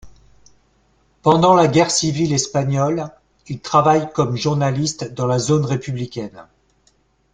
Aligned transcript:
Pendant 1.21 1.53
la 1.53 1.67
guerre 1.67 1.91
civile 1.91 2.33
espagnole, 2.33 3.11
il 3.47 3.59
travaille 3.61 4.11
comme 4.13 4.35
journaliste 4.35 5.13
dans 5.13 5.27
la 5.27 5.37
zone 5.37 5.63
républicaine. 5.65 6.47